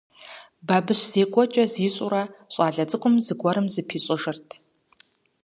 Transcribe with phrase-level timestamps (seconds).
[0.67, 4.49] Бабыщ зекӀуэкӀэ зищӀурэ щӀалэ цӀыкӀум зыгуэрым зыпищӀыжырт.